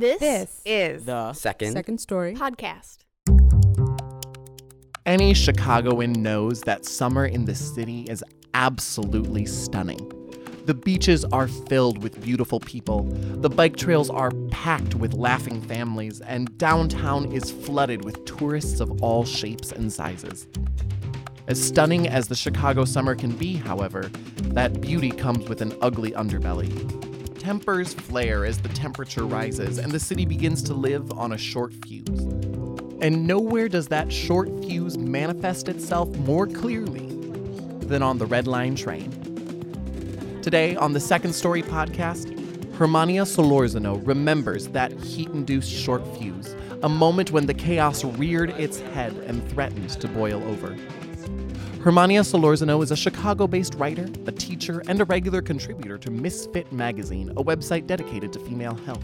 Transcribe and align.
This, 0.00 0.18
This 0.18 0.62
is 0.64 1.04
The 1.04 1.34
Second. 1.34 1.74
second 1.74 1.98
story. 1.98 2.34
podcast. 2.34 3.00
Any 5.04 5.34
Chicagoan 5.34 6.14
knows 6.14 6.62
that 6.62 6.86
summer 6.86 7.26
in 7.26 7.44
the 7.44 7.54
city 7.54 8.06
is 8.08 8.24
absolutely 8.54 9.44
stunning. 9.44 10.10
The 10.64 10.72
beaches 10.72 11.26
are 11.26 11.48
filled 11.48 12.02
with 12.02 12.18
beautiful 12.22 12.60
people, 12.60 13.02
the 13.42 13.50
bike 13.50 13.76
trails 13.76 14.08
are 14.08 14.30
packed 14.50 14.94
with 14.94 15.12
laughing 15.12 15.60
families, 15.60 16.22
and 16.22 16.56
downtown 16.56 17.30
is 17.30 17.50
flooded 17.50 18.02
with 18.02 18.24
tourists 18.24 18.80
of 18.80 19.02
all 19.02 19.26
shapes 19.26 19.70
and 19.70 19.92
sizes. 19.92 20.46
As 21.46 21.62
stunning 21.62 22.08
as 22.08 22.28
the 22.28 22.34
Chicago 22.34 22.86
summer 22.86 23.14
can 23.14 23.32
be, 23.32 23.52
however, 23.52 24.10
that 24.54 24.80
beauty 24.80 25.10
comes 25.10 25.46
with 25.46 25.60
an 25.60 25.76
ugly 25.82 26.12
underbelly. 26.12 27.09
Tempers 27.50 27.94
flare 27.94 28.44
as 28.44 28.58
the 28.58 28.68
temperature 28.68 29.26
rises 29.26 29.78
and 29.78 29.90
the 29.90 29.98
city 29.98 30.24
begins 30.24 30.62
to 30.62 30.72
live 30.72 31.10
on 31.18 31.32
a 31.32 31.36
short 31.36 31.74
fuse. 31.84 32.20
And 33.00 33.26
nowhere 33.26 33.68
does 33.68 33.88
that 33.88 34.12
short 34.12 34.48
fuse 34.64 34.96
manifest 34.96 35.68
itself 35.68 36.08
more 36.18 36.46
clearly 36.46 37.08
than 37.88 38.04
on 38.04 38.18
the 38.18 38.26
Red 38.26 38.46
Line 38.46 38.76
train. 38.76 39.10
Today 40.42 40.76
on 40.76 40.92
the 40.92 41.00
Second 41.00 41.32
Story 41.32 41.64
podcast, 41.64 42.32
Hermania 42.76 43.26
Solorzano 43.26 44.00
remembers 44.06 44.68
that 44.68 44.92
heat 45.00 45.30
induced 45.30 45.72
short 45.72 46.06
fuse, 46.16 46.54
a 46.84 46.88
moment 46.88 47.32
when 47.32 47.46
the 47.46 47.54
chaos 47.54 48.04
reared 48.04 48.50
its 48.50 48.78
head 48.78 49.12
and 49.26 49.44
threatened 49.50 49.90
to 49.90 50.06
boil 50.06 50.40
over. 50.44 50.76
Hermania 51.80 52.20
Solorzano 52.20 52.82
is 52.82 52.90
a 52.90 52.96
Chicago 52.96 53.46
based 53.46 53.74
writer, 53.76 54.06
a 54.26 54.32
teacher, 54.32 54.82
and 54.86 55.00
a 55.00 55.06
regular 55.06 55.40
contributor 55.40 55.96
to 55.96 56.10
Misfit 56.10 56.70
Magazine, 56.70 57.30
a 57.38 57.42
website 57.42 57.86
dedicated 57.86 58.34
to 58.34 58.38
female 58.38 58.74
health. 58.74 59.02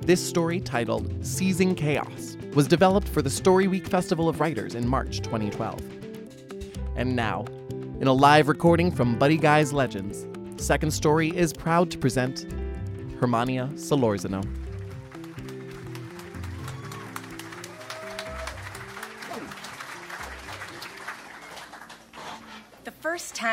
This 0.00 0.26
story, 0.26 0.58
titled 0.58 1.14
Seizing 1.22 1.74
Chaos, 1.74 2.38
was 2.54 2.66
developed 2.66 3.06
for 3.06 3.20
the 3.20 3.28
Story 3.28 3.68
Week 3.68 3.86
Festival 3.86 4.26
of 4.26 4.40
Writers 4.40 4.74
in 4.74 4.88
March 4.88 5.20
2012. 5.20 5.82
And 6.96 7.14
now, 7.14 7.44
in 8.00 8.06
a 8.06 8.12
live 8.14 8.48
recording 8.48 8.90
from 8.90 9.18
Buddy 9.18 9.36
Guy's 9.36 9.74
Legends, 9.74 10.26
Second 10.56 10.92
Story 10.92 11.36
is 11.36 11.52
proud 11.52 11.90
to 11.90 11.98
present 11.98 12.46
Hermania 13.20 13.70
Solorzano. 13.74 14.42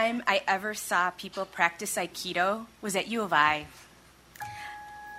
Time 0.10 0.24
I 0.26 0.42
ever 0.48 0.74
saw 0.74 1.12
people 1.12 1.46
practice 1.46 1.96
Aikido 1.96 2.66
was 2.82 2.96
at 2.96 3.10
U 3.10 3.22
of 3.22 3.32
I. 3.32 3.68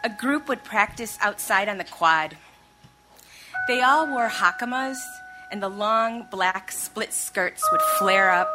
A 0.03 0.09
group 0.09 0.49
would 0.49 0.65
practice 0.65 1.17
outside 1.21 1.69
on 1.69 1.79
the 1.79 1.85
quad. 1.85 2.37
They 3.69 3.83
all 3.83 4.09
wore 4.09 4.29
hakamas, 4.29 4.99
and 5.53 5.63
the 5.63 5.69
long 5.69 6.27
black 6.31 6.73
split 6.73 7.13
skirts 7.13 7.63
would 7.71 7.83
flare 7.99 8.31
up, 8.31 8.51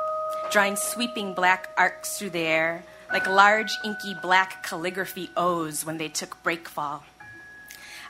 drawing 0.52 0.76
sweeping 0.76 1.34
black 1.34 1.70
arcs 1.78 2.18
through 2.18 2.32
the 2.32 2.40
air, 2.40 2.84
like 3.14 3.28
large 3.28 3.72
inky 3.86 4.16
black 4.22 4.64
calligraphy 4.64 5.30
O's 5.38 5.86
when 5.86 5.98
they 5.98 6.10
took 6.10 6.42
breakfall. 6.44 7.04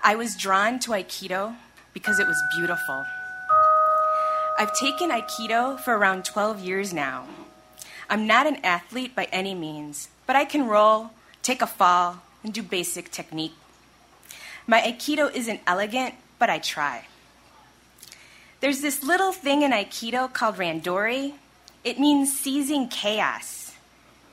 I 0.03 0.15
was 0.15 0.35
drawn 0.35 0.79
to 0.79 0.91
Aikido 0.91 1.55
because 1.93 2.19
it 2.19 2.27
was 2.27 2.41
beautiful. 2.57 3.05
I've 4.57 4.73
taken 4.73 5.11
Aikido 5.11 5.79
for 5.79 5.95
around 5.95 6.25
12 6.25 6.59
years 6.61 6.93
now. 6.93 7.27
I'm 8.09 8.28
not 8.28 8.48
an 8.48 8.58
athlete 8.58 9.16
by 9.16 9.25
any 9.31 9.56
means, 9.56 10.09
but 10.28 10.36
I 10.36 10.45
can 10.45 10.67
roll, 10.67 11.11
take 11.42 11.61
a 11.61 11.67
fall, 11.67 12.22
and 12.44 12.53
do 12.53 12.61
basic 12.61 13.11
technique. 13.11 13.56
My 14.67 14.81
Aikido 14.81 15.34
isn't 15.34 15.61
elegant, 15.67 16.16
but 16.39 16.50
I 16.50 16.59
try. 16.59 17.08
There's 18.61 18.81
this 18.81 19.03
little 19.03 19.31
thing 19.31 19.61
in 19.61 19.72
Aikido 19.72 20.31
called 20.31 20.56
randori. 20.56 21.33
It 21.83 22.00
means 22.00 22.38
seizing 22.38 22.88
chaos. 22.88 23.73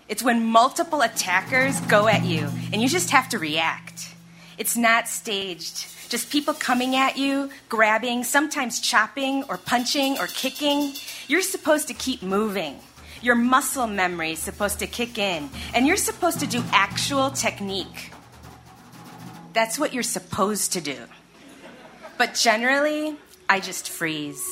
It's 0.08 0.22
when 0.22 0.44
multiple 0.44 1.02
attackers 1.02 1.80
go 1.82 2.08
at 2.08 2.24
you 2.24 2.48
and 2.72 2.82
you 2.82 2.88
just 2.88 3.10
have 3.10 3.28
to 3.30 3.38
react. 3.38 4.14
It's 4.58 4.76
not 4.76 5.08
staged. 5.08 5.86
Just 6.08 6.30
people 6.30 6.54
coming 6.54 6.94
at 6.94 7.16
you, 7.16 7.50
grabbing, 7.68 8.24
sometimes 8.24 8.80
chopping 8.80 9.44
or 9.44 9.56
punching 9.56 10.18
or 10.18 10.26
kicking. 10.26 10.92
You're 11.28 11.42
supposed 11.42 11.88
to 11.88 11.94
keep 11.94 12.22
moving. 12.22 12.78
Your 13.22 13.36
muscle 13.36 13.86
memory 13.86 14.32
is 14.32 14.40
supposed 14.40 14.80
to 14.80 14.86
kick 14.88 15.16
in, 15.16 15.48
and 15.74 15.86
you're 15.86 15.96
supposed 15.96 16.40
to 16.40 16.46
do 16.46 16.62
actual 16.72 17.30
technique. 17.30 18.12
That's 19.52 19.78
what 19.78 19.94
you're 19.94 20.02
supposed 20.02 20.72
to 20.72 20.80
do. 20.80 20.96
But 22.18 22.34
generally, 22.34 23.16
I 23.48 23.60
just 23.60 23.88
freeze. 23.88 24.42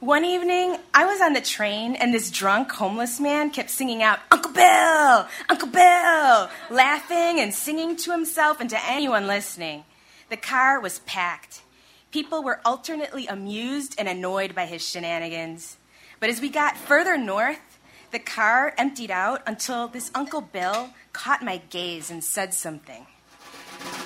One 0.00 0.24
evening, 0.24 0.76
I 0.94 1.06
was 1.06 1.20
on 1.20 1.32
the 1.32 1.40
train, 1.40 1.94
and 1.94 2.12
this 2.12 2.30
drunk 2.30 2.72
homeless 2.72 3.20
man 3.20 3.50
kept 3.50 3.70
singing 3.70 4.02
out, 4.02 4.18
Uncle 4.30 4.52
Bill! 4.52 5.26
Uncle 5.48 5.68
Bill! 5.68 6.50
laughing 6.70 7.40
and 7.40 7.54
singing 7.54 7.96
to 7.96 8.12
himself 8.12 8.60
and 8.60 8.70
to 8.70 8.84
anyone 8.84 9.26
listening. 9.26 9.84
The 10.28 10.36
car 10.36 10.80
was 10.80 11.00
packed. 11.00 11.62
People 12.10 12.42
were 12.42 12.60
alternately 12.64 13.26
amused 13.26 13.94
and 13.98 14.08
annoyed 14.08 14.54
by 14.54 14.66
his 14.66 14.86
shenanigans. 14.86 15.76
But 16.20 16.30
as 16.30 16.40
we 16.40 16.48
got 16.48 16.76
further 16.76 17.16
north, 17.16 17.78
the 18.10 18.18
car 18.18 18.74
emptied 18.76 19.10
out 19.10 19.42
until 19.46 19.88
this 19.88 20.10
Uncle 20.14 20.40
Bill 20.40 20.90
caught 21.12 21.42
my 21.42 21.60
gaze 21.70 22.10
and 22.10 22.24
said 22.24 22.54
something. 22.54 23.06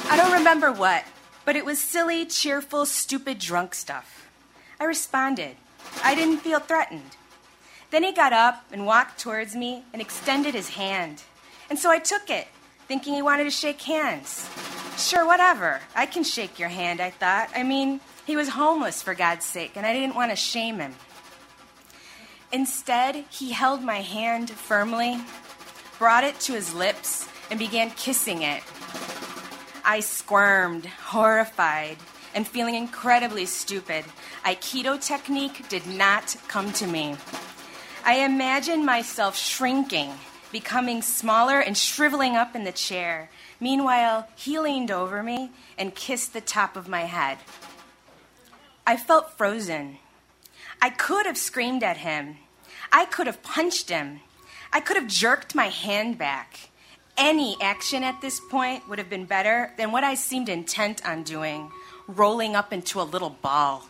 I 0.08 0.16
don't 0.16 0.32
remember 0.32 0.72
what, 0.72 1.04
but 1.44 1.56
it 1.56 1.64
was 1.64 1.78
silly, 1.80 2.26
cheerful, 2.26 2.84
stupid, 2.84 3.38
drunk 3.38 3.74
stuff. 3.74 4.28
I 4.80 4.84
responded. 4.84 5.56
I 6.02 6.14
didn't 6.14 6.38
feel 6.38 6.60
threatened. 6.60 7.16
Then 7.90 8.02
he 8.02 8.12
got 8.12 8.32
up 8.32 8.64
and 8.72 8.86
walked 8.86 9.20
towards 9.20 9.54
me 9.54 9.84
and 9.92 10.02
extended 10.02 10.54
his 10.54 10.70
hand. 10.70 11.22
And 11.70 11.78
so 11.78 11.90
I 11.90 11.98
took 11.98 12.30
it, 12.30 12.48
thinking 12.88 13.14
he 13.14 13.22
wanted 13.22 13.44
to 13.44 13.50
shake 13.50 13.80
hands. 13.80 14.48
Sure, 14.98 15.26
whatever. 15.26 15.80
I 15.94 16.06
can 16.06 16.24
shake 16.24 16.58
your 16.58 16.68
hand, 16.68 17.00
I 17.00 17.10
thought. 17.10 17.50
I 17.54 17.62
mean, 17.62 18.00
he 18.26 18.36
was 18.36 18.50
homeless, 18.50 19.02
for 19.02 19.14
God's 19.14 19.44
sake, 19.44 19.72
and 19.76 19.86
I 19.86 19.92
didn't 19.92 20.14
want 20.14 20.30
to 20.30 20.36
shame 20.36 20.78
him. 20.78 20.94
Instead, 22.52 23.24
he 23.30 23.52
held 23.52 23.82
my 23.82 24.02
hand 24.02 24.50
firmly, 24.50 25.18
brought 25.98 26.22
it 26.22 26.38
to 26.40 26.52
his 26.52 26.74
lips, 26.74 27.26
and 27.50 27.58
began 27.58 27.90
kissing 27.92 28.42
it. 28.42 28.62
I 29.84 30.00
squirmed, 30.00 30.86
horrified, 30.86 31.96
and 32.34 32.46
feeling 32.46 32.74
incredibly 32.74 33.46
stupid. 33.46 34.04
Aikido 34.44 35.00
technique 35.00 35.68
did 35.68 35.86
not 35.86 36.36
come 36.48 36.72
to 36.74 36.86
me. 36.86 37.16
I 38.04 38.16
imagined 38.18 38.84
myself 38.84 39.36
shrinking, 39.36 40.12
becoming 40.50 41.02
smaller, 41.02 41.58
and 41.58 41.76
shriveling 41.76 42.36
up 42.36 42.54
in 42.54 42.64
the 42.64 42.72
chair. 42.72 43.30
Meanwhile, 43.60 44.28
he 44.36 44.58
leaned 44.58 44.90
over 44.90 45.22
me 45.22 45.50
and 45.78 45.94
kissed 45.94 46.32
the 46.32 46.40
top 46.40 46.76
of 46.76 46.88
my 46.88 47.02
head. 47.02 47.38
I 48.86 48.96
felt 48.96 49.38
frozen. 49.38 49.98
I 50.82 50.90
could 50.90 51.26
have 51.26 51.38
screamed 51.38 51.84
at 51.84 51.98
him. 51.98 52.38
I 52.90 53.04
could 53.04 53.28
have 53.28 53.40
punched 53.44 53.88
him. 53.88 54.18
I 54.72 54.80
could 54.80 54.96
have 54.96 55.06
jerked 55.06 55.54
my 55.54 55.68
hand 55.68 56.18
back. 56.18 56.70
Any 57.16 57.56
action 57.60 58.02
at 58.02 58.20
this 58.20 58.40
point 58.50 58.88
would 58.88 58.98
have 58.98 59.08
been 59.08 59.24
better 59.24 59.70
than 59.78 59.92
what 59.92 60.02
I 60.02 60.14
seemed 60.14 60.48
intent 60.48 61.06
on 61.08 61.22
doing 61.22 61.70
rolling 62.08 62.56
up 62.56 62.72
into 62.72 63.00
a 63.00 63.04
little 63.04 63.30
ball. 63.30 63.86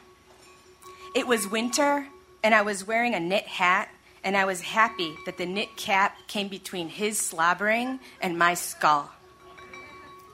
It 1.16 1.26
was 1.26 1.48
winter, 1.48 2.06
and 2.44 2.54
I 2.54 2.60
was 2.60 2.86
wearing 2.86 3.14
a 3.14 3.20
knit 3.20 3.46
hat, 3.46 3.88
and 4.22 4.36
I 4.36 4.44
was 4.44 4.60
happy 4.60 5.14
that 5.24 5.38
the 5.38 5.46
knit 5.46 5.74
cap 5.76 6.18
came 6.26 6.48
between 6.48 6.90
his 6.90 7.18
slobbering 7.18 8.00
and 8.20 8.38
my 8.38 8.52
skull. 8.52 9.10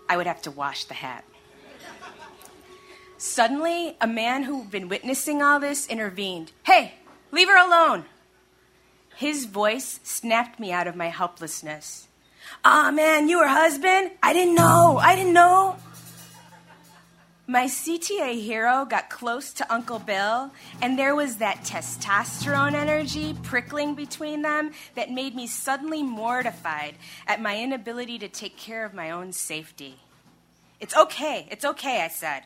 I 0.08 0.16
would 0.16 0.26
have 0.26 0.42
to 0.42 0.50
wash 0.50 0.86
the 0.86 0.94
hat. 0.94 1.24
Suddenly, 3.18 3.96
a 4.00 4.06
man 4.06 4.44
who'd 4.44 4.70
been 4.70 4.88
witnessing 4.88 5.42
all 5.42 5.58
this 5.58 5.88
intervened. 5.88 6.52
Hey, 6.62 6.94
leave 7.32 7.48
her 7.48 7.56
alone! 7.56 8.04
His 9.16 9.44
voice 9.44 9.98
snapped 10.04 10.60
me 10.60 10.70
out 10.70 10.86
of 10.86 10.94
my 10.94 11.08
helplessness. 11.08 12.06
Aw, 12.64 12.88
oh, 12.88 12.92
man, 12.92 13.28
you 13.28 13.40
her 13.40 13.48
husband? 13.48 14.12
I 14.22 14.32
didn't 14.32 14.54
know. 14.54 14.98
I 15.02 15.16
didn't 15.16 15.32
know. 15.32 15.76
My 17.48 17.64
CTA 17.64 18.40
hero 18.40 18.84
got 18.84 19.10
close 19.10 19.52
to 19.54 19.72
Uncle 19.72 19.98
Bill, 19.98 20.52
and 20.80 20.96
there 20.96 21.16
was 21.16 21.38
that 21.38 21.64
testosterone 21.64 22.74
energy 22.74 23.34
prickling 23.42 23.96
between 23.96 24.42
them 24.42 24.70
that 24.94 25.10
made 25.10 25.34
me 25.34 25.48
suddenly 25.48 26.04
mortified 26.04 26.94
at 27.26 27.40
my 27.40 27.58
inability 27.58 28.18
to 28.20 28.28
take 28.28 28.56
care 28.56 28.84
of 28.84 28.94
my 28.94 29.10
own 29.10 29.32
safety. 29.32 29.96
It's 30.78 30.96
okay, 30.96 31.48
it's 31.50 31.64
okay, 31.64 32.02
I 32.02 32.08
said. 32.08 32.42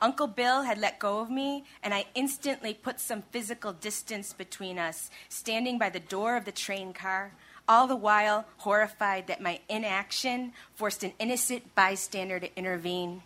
Uncle 0.00 0.26
Bill 0.26 0.62
had 0.62 0.78
let 0.78 0.98
go 0.98 1.20
of 1.20 1.30
me, 1.30 1.64
and 1.82 1.94
I 1.94 2.04
instantly 2.14 2.74
put 2.74 3.00
some 3.00 3.22
physical 3.30 3.72
distance 3.72 4.32
between 4.32 4.78
us, 4.78 5.10
standing 5.28 5.78
by 5.78 5.88
the 5.88 6.00
door 6.00 6.36
of 6.36 6.44
the 6.44 6.52
train 6.52 6.92
car, 6.92 7.32
all 7.66 7.86
the 7.86 7.96
while 7.96 8.44
horrified 8.58 9.26
that 9.26 9.40
my 9.40 9.60
inaction 9.68 10.52
forced 10.74 11.02
an 11.02 11.12
innocent 11.18 11.74
bystander 11.74 12.38
to 12.38 12.56
intervene. 12.58 13.22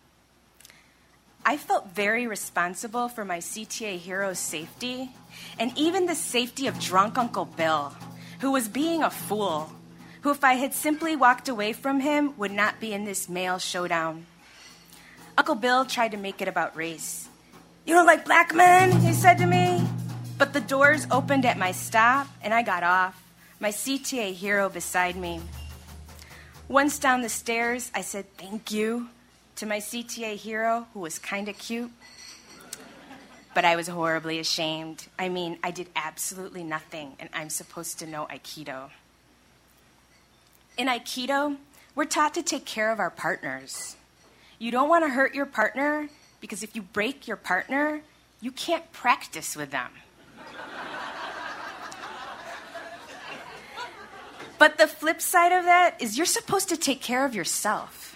I 1.45 1.57
felt 1.57 1.93
very 1.93 2.27
responsible 2.27 3.09
for 3.09 3.25
my 3.25 3.39
CTA 3.39 3.97
hero's 3.97 4.39
safety 4.39 5.11
and 5.59 5.75
even 5.77 6.05
the 6.05 6.15
safety 6.15 6.67
of 6.67 6.79
drunk 6.79 7.17
Uncle 7.17 7.45
Bill, 7.45 7.93
who 8.39 8.51
was 8.51 8.69
being 8.69 9.03
a 9.03 9.09
fool, 9.09 9.71
who, 10.21 10.31
if 10.31 10.43
I 10.43 10.53
had 10.53 10.73
simply 10.73 11.15
walked 11.15 11.49
away 11.49 11.73
from 11.73 11.99
him, 11.99 12.37
would 12.37 12.51
not 12.51 12.79
be 12.79 12.93
in 12.93 13.05
this 13.05 13.27
male 13.27 13.57
showdown. 13.57 14.27
Uncle 15.41 15.55
Bill 15.55 15.85
tried 15.85 16.11
to 16.11 16.17
make 16.17 16.39
it 16.39 16.47
about 16.47 16.75
race. 16.75 17.27
You 17.87 17.95
don't 17.95 18.05
like 18.05 18.25
black 18.25 18.53
men, 18.53 18.91
he 18.91 19.11
said 19.11 19.39
to 19.39 19.47
me. 19.47 19.83
But 20.37 20.53
the 20.53 20.61
doors 20.61 21.07
opened 21.09 21.47
at 21.47 21.57
my 21.57 21.71
stop, 21.71 22.27
and 22.43 22.53
I 22.53 22.61
got 22.61 22.83
off, 22.83 23.19
my 23.59 23.71
CTA 23.71 24.35
hero 24.35 24.69
beside 24.69 25.15
me. 25.15 25.41
Once 26.67 26.99
down 26.99 27.21
the 27.21 27.27
stairs, 27.27 27.89
I 27.95 28.01
said 28.01 28.31
thank 28.37 28.71
you 28.71 29.09
to 29.55 29.65
my 29.65 29.79
CTA 29.79 30.35
hero, 30.35 30.85
who 30.93 30.99
was 30.99 31.17
kind 31.17 31.49
of 31.49 31.57
cute. 31.57 31.89
But 33.55 33.65
I 33.65 33.75
was 33.75 33.87
horribly 33.87 34.37
ashamed. 34.37 35.07
I 35.17 35.29
mean, 35.29 35.57
I 35.63 35.71
did 35.71 35.89
absolutely 35.95 36.63
nothing, 36.63 37.15
and 37.19 37.29
I'm 37.33 37.49
supposed 37.49 37.97
to 37.97 38.05
know 38.05 38.27
Aikido. 38.29 38.91
In 40.77 40.85
Aikido, 40.85 41.57
we're 41.95 42.05
taught 42.05 42.35
to 42.35 42.43
take 42.43 42.65
care 42.65 42.91
of 42.91 42.99
our 42.99 43.09
partners. 43.09 43.95
You 44.61 44.69
don't 44.69 44.89
want 44.89 45.03
to 45.03 45.09
hurt 45.09 45.33
your 45.33 45.47
partner 45.47 46.07
because 46.39 46.61
if 46.61 46.75
you 46.75 46.83
break 46.83 47.27
your 47.27 47.35
partner, 47.35 48.01
you 48.41 48.51
can't 48.51 48.91
practice 48.91 49.55
with 49.55 49.71
them. 49.71 49.89
but 54.59 54.77
the 54.77 54.85
flip 54.85 55.19
side 55.19 55.51
of 55.51 55.65
that 55.65 55.99
is 55.99 56.15
you're 56.15 56.27
supposed 56.27 56.69
to 56.69 56.77
take 56.77 57.01
care 57.01 57.25
of 57.25 57.33
yourself. 57.33 58.15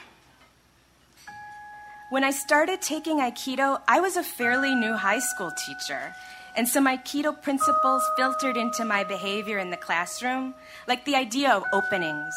When 2.11 2.23
I 2.23 2.29
started 2.29 2.79
taking 2.79 3.17
Aikido, 3.17 3.81
I 3.87 3.99
was 3.99 4.15
a 4.15 4.21
fairly 4.21 4.75
new 4.75 4.93
high 4.93 5.25
school 5.25 5.51
teacher, 5.65 6.13
and 6.55 6.67
some 6.67 6.85
Aikido 6.85 7.41
principles 7.41 8.03
filtered 8.17 8.55
into 8.55 8.85
my 8.85 9.03
behavior 9.03 9.57
in 9.57 9.71
the 9.71 9.77
classroom, 9.77 10.53
like 10.87 11.05
the 11.05 11.15
idea 11.15 11.49
of 11.49 11.63
openings. 11.73 12.35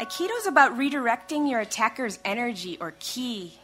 Aikido 0.00 0.36
is 0.38 0.46
about 0.46 0.76
redirecting 0.76 1.48
your 1.48 1.60
attacker's 1.60 2.18
energy 2.24 2.76
or 2.80 2.94
ki. 2.98 3.60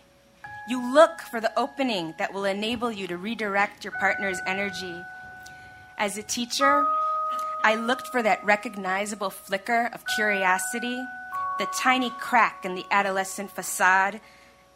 You 0.69 0.95
look 0.95 1.21
for 1.23 1.41
the 1.41 1.53
opening 1.59 2.15
that 2.19 2.33
will 2.33 2.45
enable 2.45 2.93
you 2.93 3.09
to 3.09 3.17
redirect 3.17 3.83
your 3.83 3.93
partner's 3.99 4.39
energy. 4.47 4.95
As 5.99 6.17
a 6.17 6.23
teacher, 6.23 6.87
I 7.65 7.75
looked 7.75 8.07
for 8.09 8.23
that 8.23 8.45
recognizable 8.45 9.31
flicker 9.31 9.91
of 9.93 10.05
curiosity, 10.15 11.05
the 11.59 11.67
tiny 11.77 12.11
crack 12.11 12.65
in 12.65 12.77
the 12.77 12.87
adolescent 12.93 13.51
facade 13.51 14.21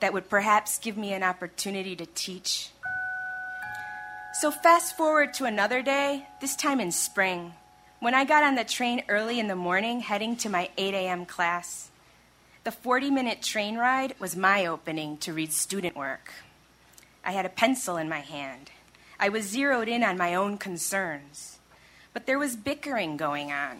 that 0.00 0.12
would 0.12 0.28
perhaps 0.28 0.78
give 0.78 0.96
me 0.96 1.12
an 1.12 1.22
opportunity 1.22 1.94
to 1.94 2.06
teach. 2.06 2.70
So, 4.32 4.50
fast 4.50 4.96
forward 4.96 5.32
to 5.34 5.44
another 5.44 5.82
day, 5.82 6.26
this 6.40 6.56
time 6.56 6.80
in 6.80 6.90
spring, 6.90 7.54
when 8.04 8.12
I 8.12 8.26
got 8.26 8.44
on 8.44 8.54
the 8.54 8.64
train 8.64 9.02
early 9.08 9.40
in 9.40 9.48
the 9.48 9.56
morning 9.56 10.00
heading 10.00 10.36
to 10.36 10.50
my 10.50 10.68
8 10.76 10.92
a.m. 10.92 11.24
class. 11.24 11.88
The 12.64 12.70
40 12.70 13.10
minute 13.10 13.40
train 13.40 13.78
ride 13.78 14.14
was 14.18 14.36
my 14.36 14.66
opening 14.66 15.16
to 15.18 15.32
read 15.32 15.54
student 15.54 15.96
work. 15.96 16.30
I 17.24 17.32
had 17.32 17.46
a 17.46 17.48
pencil 17.48 17.96
in 17.96 18.10
my 18.10 18.18
hand. 18.20 18.70
I 19.18 19.30
was 19.30 19.48
zeroed 19.48 19.88
in 19.88 20.04
on 20.04 20.18
my 20.18 20.34
own 20.34 20.58
concerns. 20.58 21.58
But 22.12 22.26
there 22.26 22.38
was 22.38 22.56
bickering 22.56 23.16
going 23.16 23.50
on. 23.50 23.78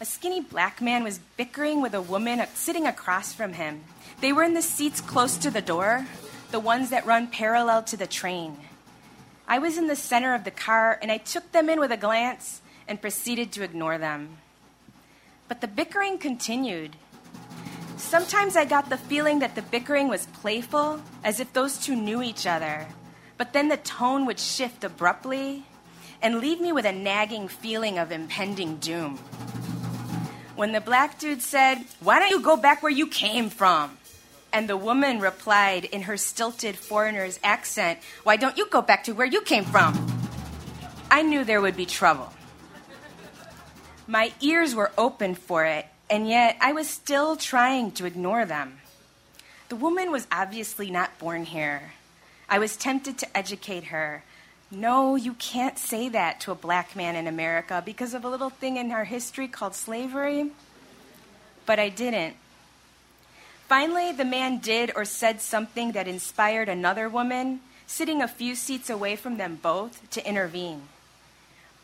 A 0.00 0.04
skinny 0.04 0.40
black 0.40 0.80
man 0.80 1.02
was 1.02 1.18
bickering 1.36 1.82
with 1.82 1.94
a 1.94 2.00
woman 2.00 2.40
sitting 2.54 2.86
across 2.86 3.32
from 3.32 3.54
him. 3.54 3.80
They 4.20 4.32
were 4.32 4.44
in 4.44 4.54
the 4.54 4.62
seats 4.62 5.00
close 5.00 5.36
to 5.38 5.50
the 5.50 5.60
door, 5.60 6.06
the 6.52 6.60
ones 6.60 6.90
that 6.90 7.06
run 7.06 7.26
parallel 7.26 7.82
to 7.82 7.96
the 7.96 8.06
train. 8.06 8.56
I 9.48 9.58
was 9.58 9.76
in 9.76 9.88
the 9.88 9.96
center 9.96 10.32
of 10.32 10.44
the 10.44 10.52
car, 10.52 10.96
and 11.02 11.10
I 11.10 11.18
took 11.18 11.50
them 11.50 11.68
in 11.68 11.80
with 11.80 11.90
a 11.90 11.96
glance 11.96 12.60
and 12.90 13.00
proceeded 13.00 13.52
to 13.52 13.62
ignore 13.62 13.96
them. 13.96 14.36
But 15.48 15.62
the 15.62 15.68
bickering 15.68 16.18
continued. 16.18 16.96
Sometimes 17.96 18.54
I 18.54 18.66
got 18.66 18.90
the 18.90 18.98
feeling 18.98 19.38
that 19.38 19.54
the 19.54 19.62
bickering 19.62 20.08
was 20.08 20.26
playful, 20.26 21.00
as 21.24 21.40
if 21.40 21.54
those 21.54 21.78
two 21.78 21.96
knew 21.96 22.22
each 22.22 22.46
other. 22.46 22.86
But 23.38 23.54
then 23.54 23.68
the 23.68 23.78
tone 23.78 24.26
would 24.26 24.38
shift 24.38 24.84
abruptly 24.84 25.64
and 26.20 26.40
leave 26.40 26.60
me 26.60 26.72
with 26.72 26.84
a 26.84 26.92
nagging 26.92 27.48
feeling 27.48 27.96
of 27.98 28.12
impending 28.12 28.76
doom 28.76 29.18
when 30.60 30.72
the 30.72 30.80
black 30.80 31.18
dude 31.18 31.40
said, 31.40 31.78
Why 32.00 32.18
don't 32.18 32.28
you 32.28 32.40
go 32.40 32.54
back 32.54 32.82
where 32.82 32.92
you 32.92 33.06
came 33.06 33.48
from? 33.48 33.96
And 34.52 34.68
the 34.68 34.76
woman 34.76 35.18
replied 35.18 35.86
in 35.86 36.02
her 36.02 36.18
stilted 36.18 36.76
foreigner's 36.76 37.40
accent, 37.42 37.98
Why 38.24 38.36
don't 38.36 38.58
you 38.58 38.66
go 38.66 38.82
back 38.82 39.04
to 39.04 39.12
where 39.12 39.26
you 39.26 39.40
came 39.40 39.64
from? 39.64 39.96
I 41.10 41.22
knew 41.22 41.44
there 41.44 41.62
would 41.62 41.78
be 41.78 41.86
trouble. 41.86 42.30
My 44.10 44.32
ears 44.40 44.74
were 44.74 44.90
open 44.98 45.36
for 45.36 45.64
it, 45.64 45.86
and 46.10 46.28
yet 46.28 46.56
I 46.60 46.72
was 46.72 46.88
still 46.88 47.36
trying 47.36 47.92
to 47.92 48.06
ignore 48.06 48.44
them. 48.44 48.80
The 49.68 49.76
woman 49.76 50.10
was 50.10 50.26
obviously 50.32 50.90
not 50.90 51.16
born 51.20 51.44
here. 51.44 51.92
I 52.48 52.58
was 52.58 52.76
tempted 52.76 53.18
to 53.18 53.36
educate 53.36 53.84
her, 53.84 54.24
no, 54.72 55.14
you 55.14 55.34
can't 55.34 55.78
say 55.78 56.08
that 56.08 56.40
to 56.40 56.50
a 56.50 56.56
black 56.56 56.96
man 56.96 57.14
in 57.14 57.28
America 57.28 57.82
because 57.86 58.12
of 58.12 58.24
a 58.24 58.28
little 58.28 58.50
thing 58.50 58.76
in 58.78 58.90
our 58.90 59.04
history 59.04 59.46
called 59.46 59.76
slavery. 59.76 60.50
But 61.64 61.78
I 61.78 61.88
didn't. 61.88 62.34
Finally, 63.68 64.10
the 64.10 64.24
man 64.24 64.58
did 64.58 64.90
or 64.96 65.04
said 65.04 65.40
something 65.40 65.92
that 65.92 66.08
inspired 66.08 66.68
another 66.68 67.08
woman, 67.08 67.60
sitting 67.86 68.22
a 68.22 68.26
few 68.26 68.56
seats 68.56 68.90
away 68.90 69.14
from 69.14 69.36
them 69.36 69.58
both, 69.60 70.08
to 70.10 70.28
intervene. 70.28 70.82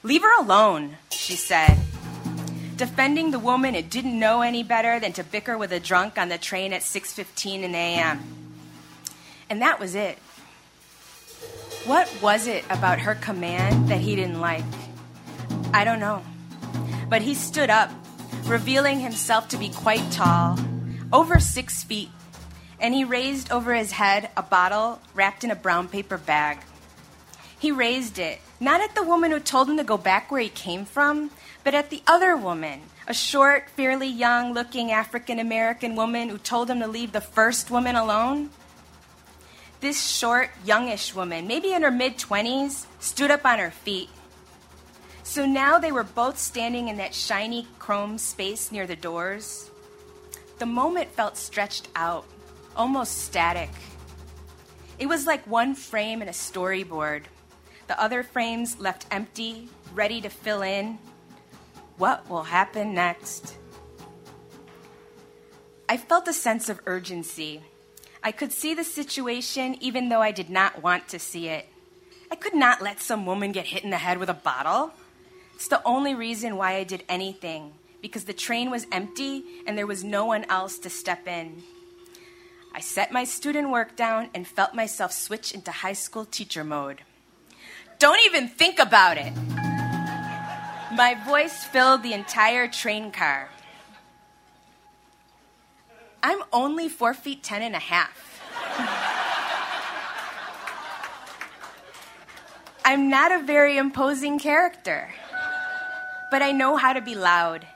Leave 0.03 0.23
her 0.23 0.41
alone, 0.41 0.97
she 1.11 1.35
said, 1.35 1.77
defending 2.77 3.31
the 3.31 3.39
woman 3.39 3.75
who 3.75 3.83
didn't 3.83 4.19
know 4.19 4.43
any 4.43 4.63
better 4.63 5.01
than 5.01 5.13
to 5.15 5.25
bicker 5.25 5.57
with 5.57 5.73
a 5.73 5.81
drunk 5.81 6.19
on 6.19 6.29
the 6.29 6.39
train 6.39 6.73
at 6.73 6.83
6:15 6.83 7.63
in 7.63 7.75
a.m. 7.75 8.21
And 9.49 9.63
that 9.63 9.81
was 9.81 9.95
it. 9.95 10.19
What 11.87 12.11
was 12.21 12.47
it 12.47 12.65
about 12.69 12.99
her 13.01 13.15
command 13.15 13.89
that 13.89 14.01
he 14.01 14.17
didn't 14.17 14.41
like? 14.41 14.65
I 15.73 15.85
don't 15.85 16.01
know. 16.01 16.23
But 17.09 17.23
he 17.23 17.35
stood 17.35 17.71
up, 17.71 17.91
revealing 18.45 19.01
himself 19.01 19.49
to 19.49 19.57
be 19.57 19.69
quite 19.69 20.11
tall, 20.11 20.59
over 21.13 21.39
six 21.39 21.85
feet, 21.85 22.11
and 22.81 22.93
he 22.93 23.05
raised 23.05 23.53
over 23.53 23.73
his 23.73 23.93
head 23.93 24.31
a 24.37 24.43
bottle 24.43 25.01
wrapped 25.15 25.45
in 25.45 25.51
a 25.51 25.57
brown 25.57 25.89
paper 25.89 26.19
bag. 26.19 26.59
He 27.59 27.71
raised 27.71 28.19
it, 28.19 28.41
not 28.61 28.81
at 28.81 28.95
the 28.95 29.03
woman 29.03 29.31
who 29.31 29.41
told 29.41 29.71
him 29.71 29.77
to 29.77 29.85
go 29.85 29.97
back 29.97 30.31
where 30.31 30.41
he 30.41 30.49
came 30.49 30.85
from, 30.85 31.31
but 31.67 31.75
at 31.75 31.91
the 31.91 32.01
other 32.07 32.37
woman, 32.37 32.81
a 33.09 33.13
short, 33.13 33.69
fairly 33.71 34.07
young 34.07 34.55
looking 34.55 34.93
African 34.93 35.41
American 35.41 35.97
woman 35.97 36.29
who 36.29 36.39
told 36.39 36.71
him 36.71 36.79
to 36.79 36.87
leave 36.87 37.11
the 37.11 37.21
first 37.21 37.73
woman 37.73 37.97
alone. 37.97 38.51
This 39.81 40.01
short, 40.07 40.51
youngish 40.65 41.13
woman, 41.13 41.49
maybe 41.49 41.73
in 41.73 41.83
her 41.83 41.91
mid 41.91 42.19
20s, 42.19 42.87
stood 43.01 43.33
up 43.33 43.45
on 43.45 43.59
her 43.59 43.73
feet. 43.73 44.09
So 45.25 45.45
now 45.45 45.81
they 45.81 45.91
were 45.91 46.05
both 46.05 46.39
standing 46.39 46.87
in 46.87 46.99
that 46.99 47.17
shiny 47.17 47.67
chrome 47.81 48.17
space 48.17 48.71
near 48.71 48.87
the 48.87 48.95
doors. 48.95 49.69
The 50.61 50.67
moment 50.67 51.11
felt 51.11 51.37
stretched 51.37 51.89
out, 51.97 52.27
almost 52.77 53.25
static. 53.25 53.71
It 55.01 55.09
was 55.09 55.27
like 55.27 55.45
one 55.49 55.75
frame 55.75 56.23
in 56.23 56.29
a 56.29 56.31
storyboard, 56.31 57.25
the 57.89 58.01
other 58.01 58.23
frames 58.23 58.79
left 58.79 59.07
empty, 59.11 59.69
ready 59.95 60.21
to 60.21 60.29
fill 60.29 60.63
in. 60.63 60.99
What 61.99 62.29
will 62.29 62.45
happen 62.45 62.95
next? 62.95 63.57
I 65.89 65.97
felt 65.97 66.29
a 66.29 66.33
sense 66.33 66.69
of 66.69 66.81
urgency 66.87 67.63
I 68.27 68.33
could 68.33 68.51
see 68.51 68.75
the 68.75 68.83
situation 68.83 69.77
even 69.81 70.09
though 70.09 70.21
I 70.21 70.33
did 70.33 70.51
not 70.51 70.83
want 70.83 71.07
to 71.11 71.19
see 71.21 71.47
it. 71.47 71.69
I 72.29 72.35
could 72.35 72.57
not 72.57 72.83
let 72.83 73.01
some 73.01 73.25
woman 73.25 73.53
get 73.53 73.67
hit 73.67 73.85
in 73.85 73.91
the 73.91 73.99
head 73.99 74.19
with 74.19 74.29
a 74.29 74.35
bottle. 74.35 74.91
It's 75.55 75.69
the 75.69 75.81
only 75.85 76.13
reason 76.13 76.57
why 76.57 76.75
I 76.75 76.83
did 76.83 77.05
anything, 77.09 77.75
because 78.03 78.25
the 78.25 78.33
train 78.33 78.69
was 78.69 78.85
empty 78.91 79.45
and 79.65 79.79
there 79.79 79.87
was 79.87 80.03
no 80.03 80.25
one 80.25 80.45
else 80.51 80.77
to 80.81 80.91
step 80.91 81.29
in. 81.29 81.63
I 82.75 82.81
set 82.81 83.13
my 83.13 83.23
student 83.23 83.71
work 83.71 83.95
down 83.95 84.31
and 84.35 84.45
felt 84.45 84.75
myself 84.75 85.13
switch 85.13 85.53
into 85.53 85.71
high 85.71 85.93
school 85.93 86.25
teacher 86.25 86.65
mode. 86.65 87.03
Don't 88.01 88.27
even 88.27 88.49
think 88.49 88.81
about 88.81 89.19
it. 89.19 89.33
My 90.97 91.15
voice 91.27 91.63
filled 91.63 92.03
the 92.03 92.15
entire 92.15 92.69
train 92.69 93.13
car. 93.13 93.51
I'm 96.23 96.43
only 96.55 96.89
four 96.89 97.13
feet 97.13 97.43
ten 97.43 97.61
and 97.61 97.77
a 97.77 97.79
half. 97.79 98.41
I'm 102.87 103.11
not 103.11 103.31
a 103.31 103.43
very 103.43 103.77
imposing 103.77 104.39
character. 104.39 105.11
but 106.31 106.41
I 106.41 106.53
know 106.53 106.77
how 106.77 106.95
to 106.95 107.03
be 107.03 107.15
loud. 107.15 107.67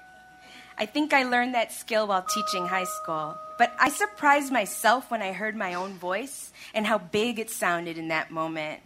I 0.79 0.87
think 0.87 1.13
I 1.13 1.25
learned 1.25 1.55
that 1.55 1.73
skill 1.73 2.07
while 2.07 2.23
teaching 2.23 2.67
high 2.67 2.89
school, 3.03 3.37
but 3.59 3.71
I 3.79 3.91
surprised 3.91 4.51
myself 4.51 5.11
when 5.11 5.21
I 5.21 5.33
heard 5.33 5.55
my 5.55 5.75
own 5.75 5.93
voice 5.93 6.53
and 6.73 6.87
how 6.87 6.97
big 6.97 7.39
it 7.39 7.51
sounded 7.51 7.99
in 7.99 8.09
that 8.09 8.31
moment. 8.31 8.81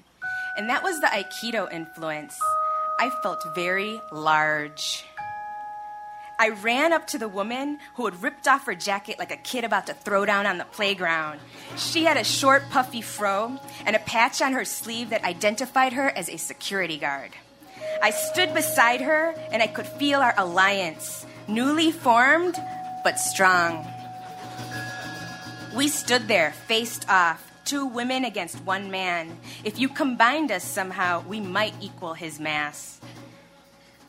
And 0.56 0.68
that 0.68 0.82
was 0.82 1.00
the 1.00 1.06
Aikido 1.06 1.72
influence. 1.72 2.36
I 3.04 3.11
felt 3.11 3.44
very 3.54 4.00
large. 4.11 5.04
I 6.38 6.49
ran 6.49 6.94
up 6.94 7.06
to 7.08 7.18
the 7.18 7.28
woman 7.28 7.78
who 7.96 8.06
had 8.06 8.23
ripped 8.23 8.49
off 8.49 8.64
her 8.64 8.75
jacket 8.75 9.18
like 9.18 9.30
a 9.30 9.37
kid 9.37 9.62
about 9.62 9.88
to 9.88 9.92
throw 9.92 10.25
down 10.25 10.46
on 10.46 10.56
the 10.56 10.64
playground. 10.64 11.40
She 11.76 12.04
had 12.04 12.16
a 12.16 12.25
short, 12.25 12.62
puffy 12.70 13.02
fro 13.02 13.61
and 13.84 13.94
a 13.94 13.99
patch 13.99 14.40
on 14.40 14.54
her 14.54 14.64
sleeve 14.64 15.11
that 15.11 15.23
identified 15.23 15.92
her 15.92 16.08
as 16.08 16.30
a 16.30 16.38
security 16.38 16.96
guard. 16.96 17.32
I 18.02 18.08
stood 18.08 18.54
beside 18.54 19.02
her 19.02 19.34
and 19.52 19.62
I 19.62 19.66
could 19.66 19.87
feel 19.87 20.20
our 20.20 20.32
alliance, 20.38 21.26
newly 21.46 21.92
formed 21.92 22.56
but 23.04 23.18
strong. 23.18 23.87
We 25.76 25.88
stood 25.88 26.26
there, 26.26 26.52
faced 26.68 27.06
off, 27.11 27.52
two 27.64 27.87
women 27.87 28.25
against 28.25 28.61
one 28.62 28.90
man. 28.90 29.37
If 29.64 29.78
you 29.78 29.88
combined 29.88 30.52
us 30.52 30.64
somehow, 30.64 31.23
we 31.26 31.40
might 31.40 31.75
equal 31.80 32.14
his 32.14 32.38
mass. 32.38 33.00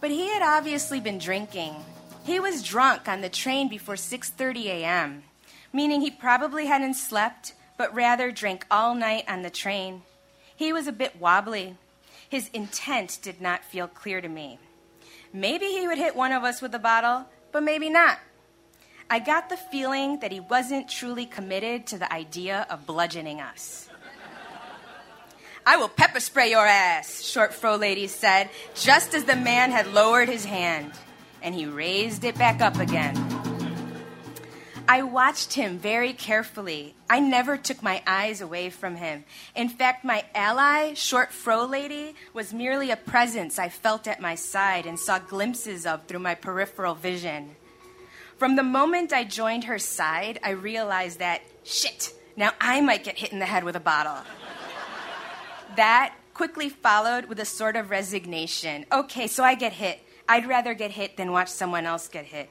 But 0.02 0.12
he 0.12 0.28
had 0.28 0.42
obviously 0.42 1.00
been 1.00 1.18
drinking. 1.18 1.76
He 2.24 2.40
was 2.40 2.64
drunk 2.64 3.08
on 3.08 3.22
the 3.22 3.30
train 3.30 3.70
before 3.70 3.96
6:30 3.96 4.66
a.m., 4.66 5.24
meaning 5.72 6.02
he 6.02 6.12
probably 6.12 6.66
hadn't 6.66 6.96
slept, 6.96 7.54
but 7.78 7.94
rather 7.94 8.32
drank 8.32 8.66
all 8.70 8.96
night 8.96 9.26
on 9.28 9.42
the 9.42 9.50
train. 9.50 10.04
He 10.56 10.72
was 10.72 10.88
a 10.88 10.92
bit 10.92 11.20
wobbly. 11.20 11.76
His 12.30 12.50
intent 12.54 13.20
did 13.22 13.42
not 13.42 13.64
feel 13.64 13.88
clear 13.88 14.22
to 14.22 14.30
me. 14.30 14.60
Maybe 15.34 15.66
he 15.66 15.88
would 15.88 15.98
hit 15.98 16.16
one 16.16 16.32
of 16.32 16.44
us 16.44 16.62
with 16.62 16.74
a 16.74 16.80
bottle, 16.80 17.26
but 17.52 17.62
maybe 17.62 17.90
not. 17.90 18.20
I 19.10 19.20
got 19.20 19.50
the 19.50 19.58
feeling 19.58 20.20
that 20.20 20.32
he 20.32 20.40
wasn't 20.40 20.90
truly 20.90 21.26
committed 21.26 21.86
to 21.88 21.98
the 22.00 22.12
idea 22.12 22.66
of 22.70 22.88
bludgeoning 22.88 23.40
us. 23.40 23.88
I 25.66 25.78
will 25.78 25.90
pepper 25.90 26.20
spray 26.20 26.52
your 26.52 26.66
ass, 26.66 27.24
short 27.24 27.54
fro 27.54 27.76
lady 27.76 28.08
said, 28.08 28.50
just 28.74 29.14
as 29.14 29.26
the 29.26 29.36
man 29.36 29.72
had 29.72 29.94
lowered 29.94 30.30
his 30.30 30.46
hand 30.46 30.92
and 31.42 31.54
he 31.54 31.66
raised 31.66 32.24
it 32.24 32.38
back 32.38 32.62
up 32.62 32.78
again. 32.78 33.16
I 34.88 35.02
watched 35.02 35.54
him 35.54 35.80
very 35.80 36.14
carefully. 36.14 36.94
I 37.10 37.20
never 37.20 37.58
took 37.58 37.82
my 37.82 38.04
eyes 38.06 38.42
away 38.42 38.70
from 38.70 38.96
him. 38.96 39.26
In 39.56 39.70
fact, 39.70 40.04
my 40.04 40.26
ally, 40.36 40.94
short 40.94 41.32
fro 41.32 41.66
lady, 41.66 42.16
was 42.34 42.54
merely 42.54 42.92
a 42.92 42.98
presence 42.98 43.58
I 43.58 43.70
felt 43.70 44.08
at 44.08 44.22
my 44.22 44.36
side 44.36 44.86
and 44.86 45.00
saw 45.00 45.18
glimpses 45.18 45.88
of 45.88 46.06
through 46.06 46.20
my 46.20 46.36
peripheral 46.36 46.94
vision. 46.94 47.56
From 48.38 48.56
the 48.56 48.64
moment 48.64 49.14
I 49.14 49.24
joined 49.24 49.66
her 49.66 49.80
side, 49.80 50.40
I 50.44 50.52
realized 50.52 51.20
that, 51.20 51.42
shit, 51.64 52.14
now 52.36 52.52
I 52.60 52.82
might 52.82 53.04
get 53.04 53.18
hit 53.18 53.32
in 53.32 53.40
the 53.40 53.46
head 53.46 53.64
with 53.64 53.76
a 53.76 53.80
bottle. 53.80 54.18
that 55.78 56.14
quickly 56.34 56.68
followed 56.68 57.26
with 57.26 57.40
a 57.40 57.46
sort 57.46 57.78
of 57.78 57.90
resignation. 57.90 58.86
Okay, 58.92 59.28
so 59.28 59.44
I 59.44 59.56
get 59.56 59.72
hit. 59.72 60.00
I'd 60.28 60.48
rather 60.48 60.74
get 60.74 60.92
hit 60.92 61.16
than 61.16 61.32
watch 61.32 61.48
someone 61.48 61.86
else 61.86 62.08
get 62.10 62.26
hit. 62.26 62.50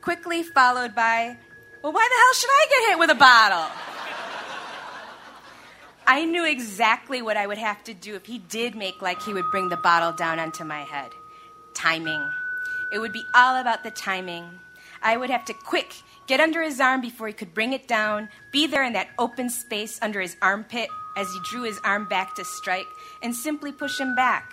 Quickly 0.00 0.44
followed 0.44 0.94
by, 0.94 1.36
well, 1.82 1.92
why 1.92 2.08
the 2.08 2.16
hell 2.22 2.34
should 2.34 2.50
I 2.50 2.66
get 2.70 2.88
hit 2.90 2.98
with 3.00 3.10
a 3.10 3.14
bottle? 3.14 3.66
I 6.06 6.24
knew 6.24 6.46
exactly 6.46 7.20
what 7.20 7.36
I 7.36 7.48
would 7.48 7.58
have 7.58 7.82
to 7.84 7.94
do 7.94 8.14
if 8.14 8.26
he 8.26 8.38
did 8.38 8.76
make 8.76 9.02
like 9.02 9.20
he 9.22 9.32
would 9.32 9.50
bring 9.50 9.70
the 9.70 9.76
bottle 9.76 10.12
down 10.12 10.38
onto 10.38 10.62
my 10.62 10.82
head. 10.82 11.10
Timing. 11.74 12.24
It 12.92 13.00
would 13.00 13.12
be 13.12 13.24
all 13.34 13.56
about 13.56 13.82
the 13.82 13.90
timing. 13.90 14.60
I 15.02 15.16
would 15.16 15.30
have 15.30 15.44
to 15.46 15.54
quick 15.54 15.94
get 16.26 16.40
under 16.40 16.62
his 16.62 16.80
arm 16.80 17.00
before 17.00 17.28
he 17.28 17.32
could 17.32 17.54
bring 17.54 17.72
it 17.72 17.86
down, 17.86 18.28
be 18.52 18.66
there 18.66 18.84
in 18.84 18.92
that 18.94 19.08
open 19.18 19.48
space 19.48 19.98
under 20.02 20.20
his 20.20 20.36
armpit 20.42 20.88
as 21.16 21.32
he 21.32 21.40
drew 21.50 21.62
his 21.62 21.78
arm 21.84 22.06
back 22.08 22.34
to 22.34 22.44
strike, 22.44 22.86
and 23.22 23.34
simply 23.34 23.72
push 23.72 23.98
him 23.98 24.14
back. 24.14 24.52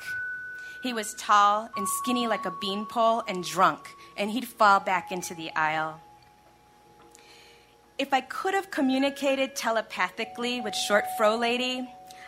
He 0.82 0.94
was 0.94 1.14
tall 1.16 1.70
and 1.76 1.88
skinny 1.88 2.28
like 2.28 2.46
a 2.46 2.54
beanpole 2.62 3.24
and 3.28 3.44
drunk, 3.44 3.88
and 4.18 4.30
he'd 4.30 4.48
fall 4.48 4.80
back 4.80 5.12
into 5.12 5.34
the 5.34 5.52
aisle. 5.56 6.00
If 7.98 8.14
I 8.14 8.22
could 8.22 8.54
have 8.54 8.72
communicated 8.72 9.56
telepathically 9.56 10.62
with 10.62 10.76
Short 10.76 11.06
Fro 11.18 11.38
Lady, 11.38 11.88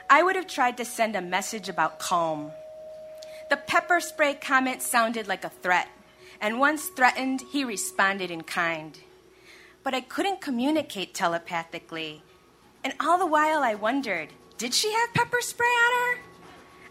I 0.09 0.21
would 0.21 0.35
have 0.35 0.47
tried 0.47 0.77
to 0.77 0.85
send 0.85 1.15
a 1.15 1.21
message 1.21 1.69
about 1.69 1.99
calm. 1.99 2.51
The 3.49 3.57
pepper 3.57 3.99
spray 3.99 4.35
comment 4.35 4.81
sounded 4.81 5.27
like 5.27 5.43
a 5.43 5.49
threat, 5.49 5.87
and 6.41 6.59
once 6.59 6.87
threatened, 6.87 7.41
he 7.41 7.63
responded 7.63 8.31
in 8.31 8.43
kind. 8.43 8.99
But 9.83 9.93
I 9.93 10.01
couldn't 10.01 10.41
communicate 10.41 11.13
telepathically, 11.13 12.23
and 12.83 12.93
all 12.99 13.17
the 13.17 13.25
while 13.25 13.63
I 13.63 13.75
wondered 13.75 14.29
did 14.57 14.73
she 14.73 14.93
have 14.93 15.13
pepper 15.13 15.41
spray 15.41 15.67
on 15.67 16.15
her? 16.15 16.21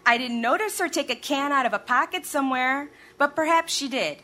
I 0.05 0.17
didn't 0.19 0.39
notice 0.39 0.77
her 0.77 0.87
take 0.87 1.09
a 1.09 1.15
can 1.15 1.51
out 1.51 1.65
of 1.65 1.73
a 1.73 1.79
pocket 1.79 2.25
somewhere, 2.25 2.89
but 3.17 3.35
perhaps 3.35 3.73
she 3.73 3.87
did. 3.87 4.19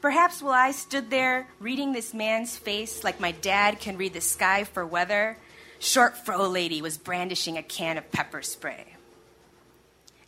Perhaps 0.00 0.42
while 0.42 0.54
I 0.54 0.72
stood 0.72 1.10
there 1.10 1.46
reading 1.60 1.92
this 1.92 2.12
man's 2.12 2.56
face 2.56 3.04
like 3.04 3.20
my 3.20 3.30
dad 3.30 3.78
can 3.78 3.96
read 3.96 4.12
the 4.12 4.20
sky 4.20 4.64
for 4.64 4.84
weather, 4.84 5.38
short 5.78 6.16
fro 6.16 6.48
lady 6.48 6.82
was 6.82 6.98
brandishing 6.98 7.56
a 7.56 7.62
can 7.62 7.96
of 7.96 8.10
pepper 8.10 8.42
spray. 8.42 8.96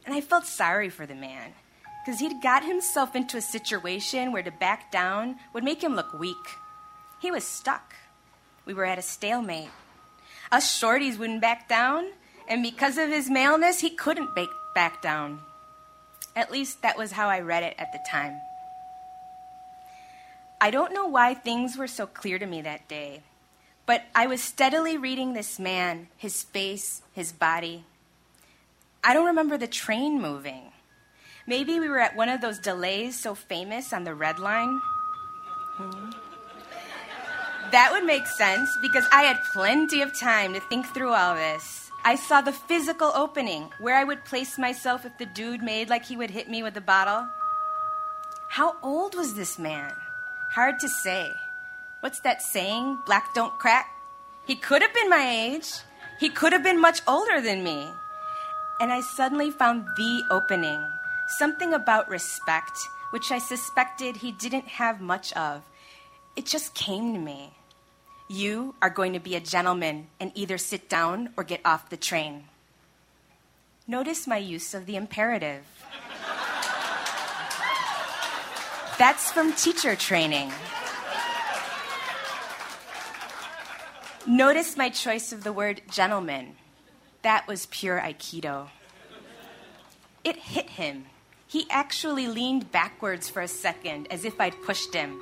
And 0.07 0.15
I 0.15 0.21
felt 0.21 0.47
sorry 0.47 0.89
for 0.89 1.07
the 1.07 1.15
man, 1.15 1.53
because 2.05 2.21
he'd 2.21 2.43
got 2.43 2.65
himself 2.65 3.15
into 3.15 3.37
a 3.37 3.43
situation 3.43 4.33
where 4.33 4.43
to 4.43 4.51
back 4.51 4.91
down 4.91 5.37
would 5.53 5.65
make 5.65 5.83
him 5.83 5.95
look 5.95 6.13
weak. 6.13 6.37
He 7.21 7.31
was 7.31 7.45
stuck. 7.45 7.95
We 8.65 8.75
were 8.75 8.85
at 8.85 8.99
a 8.99 9.03
stalemate. 9.03 9.71
Us 10.51 10.81
shorties 10.81 11.19
wouldn't 11.19 11.41
back 11.41 11.69
down, 11.69 12.11
and 12.49 12.63
because 12.63 12.99
of 12.99 13.09
his 13.09 13.31
maleness, 13.31 13.81
he 13.81 13.91
couldn't 13.91 14.35
back 14.35 14.49
back 14.75 15.03
down. 15.03 15.41
At 16.35 16.51
least 16.51 16.83
that 16.83 16.99
was 16.99 17.13
how 17.13 17.29
I 17.29 17.41
read 17.41 17.63
it 17.63 17.75
at 17.79 17.93
the 17.93 18.01
time. 18.11 18.41
I 20.61 20.71
don't 20.71 20.95
know 20.95 21.07
why 21.07 21.35
things 21.35 21.77
were 21.77 21.87
so 21.87 22.07
clear 22.07 22.39
to 22.39 22.47
me 22.47 22.63
that 22.63 22.89
day, 22.89 23.23
but 23.87 24.05
I 24.15 24.27
was 24.27 24.43
steadily 24.43 24.97
reading 24.97 25.33
this 25.33 25.59
man, 25.59 26.09
his 26.17 26.43
face, 26.43 27.03
his 27.13 27.33
body. 27.33 27.85
I 29.05 29.13
don't 29.13 29.27
remember 29.27 29.59
the 29.59 29.67
train 29.67 30.21
moving. 30.21 30.72
Maybe 31.47 31.81
we 31.81 31.89
were 31.89 31.99
at 31.99 32.17
one 32.17 32.29
of 32.29 32.41
those 32.41 32.59
delays 32.59 33.19
so 33.19 33.35
famous 33.35 33.93
on 33.93 34.05
the 34.05 34.15
red 34.15 34.39
line. 34.39 34.81
Hmm. 35.77 36.11
That 37.73 37.91
would 37.91 38.05
make 38.05 38.27
sense 38.27 38.71
because 38.83 39.07
I 39.11 39.23
had 39.23 39.43
plenty 39.53 40.03
of 40.03 40.19
time 40.19 40.53
to 40.55 40.61
think 40.61 40.87
through 40.87 41.13
all 41.13 41.35
this. 41.35 41.91
I 42.05 42.17
saw 42.17 42.41
the 42.41 42.53
physical 42.53 43.11
opening 43.15 43.71
where 43.81 43.97
I 43.97 44.05
would 44.05 44.25
place 44.25 44.59
myself 44.59 45.07
if 45.07 45.17
the 45.19 45.27
dude 45.27 45.63
made 45.63 45.89
like 45.89 46.05
he 46.05 46.17
would 46.17 46.31
hit 46.31 46.51
me 46.51 46.63
with 46.63 46.77
a 46.77 46.81
bottle. 46.81 47.27
How 48.49 48.77
old 48.83 49.15
was 49.15 49.35
this 49.35 49.59
man? 49.59 49.93
Hard 50.51 50.79
to 50.81 50.89
say. 50.89 51.33
What's 52.01 52.21
that 52.21 52.43
saying? 52.43 52.99
Black 53.07 53.33
don't 53.35 53.59
crack? 53.59 53.89
He 54.47 54.55
could 54.55 54.83
have 54.83 54.93
been 54.93 55.09
my 55.09 55.27
age. 55.27 55.71
He 56.21 56.29
could 56.29 56.53
have 56.53 56.63
been 56.63 56.81
much 56.81 57.01
older 57.09 57.41
than 57.41 57.65
me. 57.65 57.89
And 58.81 58.93
I 58.93 59.01
suddenly 59.01 59.51
found 59.51 59.87
the 59.97 60.25
opening 60.31 60.85
something 61.39 61.75
about 61.75 62.09
respect, 62.09 62.79
which 63.11 63.31
I 63.31 63.39
suspected 63.39 64.17
he 64.17 64.33
didn't 64.33 64.69
have 64.69 65.01
much 65.01 65.33
of. 65.35 65.63
It 66.37 66.47
just 66.47 66.75
came 66.75 67.13
to 67.15 67.21
me. 67.21 67.53
You 68.29 68.75
are 68.81 68.91
going 68.91 69.13
to 69.13 69.21
be 69.21 69.37
a 69.37 69.41
gentleman 69.41 70.09
and 70.19 70.33
either 70.35 70.57
sit 70.57 70.89
down 70.89 71.31
or 71.37 71.45
get 71.45 71.61
off 71.65 71.91
the 71.91 71.97
train. 71.97 72.45
Notice 73.87 74.27
my 74.27 74.39
use 74.39 74.75
of 74.75 74.87
the 74.87 74.97
imperative. 74.97 75.65
That's 78.99 79.33
from 79.33 79.53
teacher 79.53 79.97
training. 79.97 80.53
Notice 84.27 84.77
my 84.77 84.89
choice 84.89 85.33
of 85.33 85.43
the 85.43 85.53
word 85.53 85.83
gentleman. 85.91 86.55
That 87.23 87.47
was 87.49 87.67
pure 87.67 88.01
Aikido. 88.01 88.69
It 90.23 90.37
hit 90.37 90.71
him. 90.71 91.07
He 91.53 91.67
actually 91.69 92.29
leaned 92.29 92.73
backwards 92.73 93.29
for 93.29 93.43
a 93.43 93.49
second 93.49 94.09
as 94.11 94.25
if 94.25 94.41
I'd 94.41 94.63
pushed 94.63 94.95
him. 94.95 95.21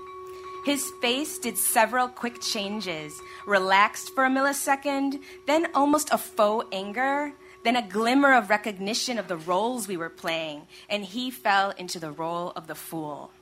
His 0.64 0.84
face 1.02 1.38
did 1.38 1.58
several 1.58 2.06
quick 2.06 2.40
changes, 2.40 3.12
relaxed 3.46 4.14
for 4.14 4.25
a 4.25 4.30
millisecond, 4.30 5.20
then 5.49 5.66
almost 5.75 6.12
a 6.12 6.18
faux 6.18 6.68
anger, 6.70 7.32
then 7.64 7.75
a 7.75 7.82
glimmer 7.82 8.32
of 8.32 8.49
recognition 8.49 9.18
of 9.18 9.26
the 9.26 9.38
roles 9.38 9.88
we 9.88 9.96
were 9.96 10.08
playing, 10.08 10.68
and 10.88 11.04
he 11.04 11.32
fell 11.32 11.70
into 11.70 11.99
the 11.99 12.12
role 12.12 12.52
of 12.54 12.68
the 12.68 12.76
fool. 12.76 13.32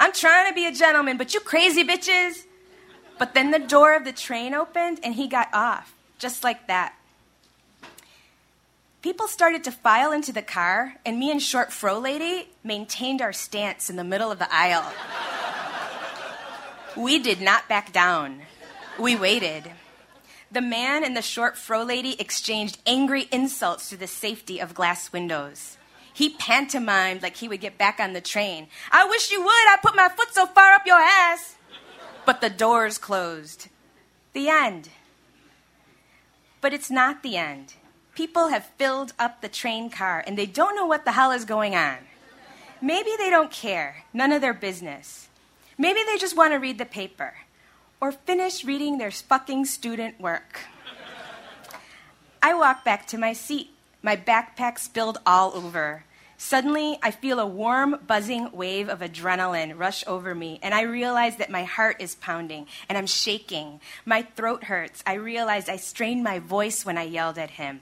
I'm 0.00 0.12
trying 0.12 0.48
to 0.48 0.54
be 0.54 0.66
a 0.66 0.72
gentleman, 0.72 1.18
but 1.18 1.34
you 1.34 1.40
crazy 1.40 1.84
bitches! 1.84 2.44
But 3.20 3.34
then 3.34 3.52
the 3.52 3.60
door 3.60 3.94
of 3.94 4.04
the 4.04 4.12
train 4.12 4.52
opened 4.52 4.98
and 5.04 5.14
he 5.14 5.28
got 5.28 5.48
off, 5.52 5.94
just 6.18 6.42
like 6.42 6.66
that. 6.66 6.96
People 9.02 9.26
started 9.26 9.64
to 9.64 9.72
file 9.72 10.12
into 10.12 10.32
the 10.32 10.42
car, 10.42 10.94
and 11.04 11.18
me 11.18 11.30
and 11.32 11.42
Short 11.42 11.72
Fro 11.72 11.98
Lady 11.98 12.48
maintained 12.62 13.20
our 13.20 13.32
stance 13.32 13.90
in 13.90 13.96
the 13.96 14.04
middle 14.04 14.30
of 14.30 14.38
the 14.38 14.52
aisle. 14.54 14.92
we 16.96 17.18
did 17.18 17.40
not 17.40 17.68
back 17.68 17.92
down. 17.92 18.42
We 18.98 19.16
waited. 19.16 19.72
The 20.52 20.60
man 20.60 21.02
and 21.02 21.16
the 21.16 21.22
short 21.22 21.56
fro 21.56 21.82
lady 21.82 22.20
exchanged 22.20 22.78
angry 22.86 23.26
insults 23.32 23.88
through 23.88 23.98
the 23.98 24.06
safety 24.06 24.60
of 24.60 24.74
glass 24.74 25.10
windows. 25.10 25.78
He 26.12 26.28
pantomimed 26.28 27.22
like 27.22 27.36
he 27.36 27.48
would 27.48 27.62
get 27.62 27.78
back 27.78 27.98
on 27.98 28.12
the 28.12 28.20
train. 28.20 28.68
I 28.90 29.06
wish 29.06 29.30
you 29.30 29.40
would. 29.40 29.48
I 29.48 29.78
put 29.82 29.96
my 29.96 30.10
foot 30.10 30.34
so 30.34 30.44
far 30.44 30.72
up 30.74 30.86
your 30.86 31.00
ass. 31.00 31.56
But 32.26 32.42
the 32.42 32.50
doors 32.50 32.98
closed. 32.98 33.68
The 34.34 34.50
end. 34.50 34.90
But 36.60 36.74
it's 36.74 36.90
not 36.90 37.22
the 37.22 37.38
end. 37.38 37.74
People 38.14 38.48
have 38.48 38.66
filled 38.76 39.14
up 39.18 39.40
the 39.40 39.48
train 39.48 39.88
car 39.88 40.22
and 40.26 40.36
they 40.36 40.46
don't 40.46 40.76
know 40.76 40.86
what 40.86 41.04
the 41.04 41.12
hell 41.12 41.30
is 41.30 41.44
going 41.44 41.74
on. 41.74 41.96
Maybe 42.80 43.10
they 43.16 43.30
don't 43.30 43.50
care. 43.50 44.04
None 44.12 44.32
of 44.32 44.40
their 44.40 44.52
business. 44.52 45.28
Maybe 45.78 46.00
they 46.04 46.18
just 46.18 46.36
want 46.36 46.52
to 46.52 46.58
read 46.58 46.78
the 46.78 46.84
paper 46.84 47.34
or 48.00 48.12
finish 48.12 48.64
reading 48.64 48.98
their 48.98 49.10
fucking 49.10 49.64
student 49.64 50.20
work. 50.20 50.60
I 52.42 52.54
walk 52.54 52.84
back 52.84 53.06
to 53.08 53.18
my 53.18 53.32
seat, 53.32 53.70
my 54.02 54.16
backpack 54.16 54.78
spilled 54.78 55.18
all 55.24 55.52
over. 55.54 56.04
Suddenly, 56.36 56.98
I 57.04 57.12
feel 57.12 57.38
a 57.38 57.46
warm, 57.46 58.00
buzzing 58.04 58.50
wave 58.50 58.88
of 58.88 58.98
adrenaline 58.98 59.78
rush 59.78 60.04
over 60.08 60.34
me, 60.34 60.58
and 60.60 60.74
I 60.74 60.82
realize 60.82 61.36
that 61.36 61.50
my 61.50 61.62
heart 61.62 61.96
is 62.00 62.16
pounding 62.16 62.66
and 62.88 62.98
I'm 62.98 63.06
shaking. 63.06 63.80
My 64.04 64.22
throat 64.22 64.64
hurts. 64.64 65.04
I 65.06 65.14
realize 65.14 65.68
I 65.68 65.76
strained 65.76 66.24
my 66.24 66.40
voice 66.40 66.84
when 66.84 66.98
I 66.98 67.04
yelled 67.04 67.38
at 67.38 67.50
him. 67.50 67.80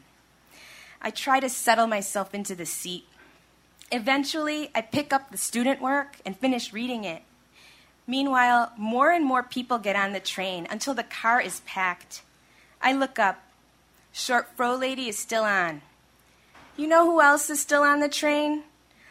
I 1.02 1.10
try 1.10 1.40
to 1.40 1.48
settle 1.48 1.86
myself 1.86 2.34
into 2.34 2.54
the 2.54 2.66
seat. 2.66 3.06
Eventually, 3.90 4.70
I 4.74 4.82
pick 4.82 5.12
up 5.12 5.30
the 5.30 5.38
student 5.38 5.80
work 5.80 6.16
and 6.24 6.36
finish 6.36 6.72
reading 6.72 7.04
it. 7.04 7.22
Meanwhile, 8.06 8.72
more 8.76 9.10
and 9.10 9.24
more 9.24 9.42
people 9.42 9.78
get 9.78 9.96
on 9.96 10.12
the 10.12 10.20
train 10.20 10.66
until 10.70 10.94
the 10.94 11.02
car 11.02 11.40
is 11.40 11.60
packed. 11.60 12.22
I 12.82 12.92
look 12.92 13.18
up. 13.18 13.40
Short 14.12 14.48
Fro 14.56 14.74
Lady 14.74 15.08
is 15.08 15.18
still 15.18 15.44
on. 15.44 15.82
You 16.76 16.86
know 16.88 17.04
who 17.04 17.20
else 17.20 17.50
is 17.50 17.60
still 17.60 17.82
on 17.82 18.00
the 18.00 18.08
train? 18.08 18.64